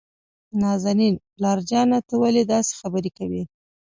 [0.61, 3.43] نازنين: پلار جانه ته ولې داسې خبرې کوي؟